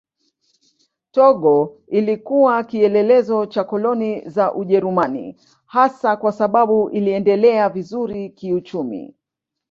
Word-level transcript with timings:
Togo 1.11 1.73
ilikuwa 1.87 2.63
kielelezo 2.63 3.45
cha 3.45 3.63
koloni 3.63 4.21
za 4.29 4.53
Ujerumani 4.53 5.37
hasa 5.65 6.17
kwa 6.17 6.31
sababu 6.31 6.89
iliendelea 6.89 7.69
vizuri 7.69 8.29
kiuchumi. 8.29 9.13